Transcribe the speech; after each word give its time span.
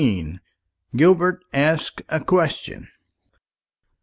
GILBERT 0.95 1.43
ASKS 1.53 2.01
A 2.09 2.19
QUESTION. 2.21 2.87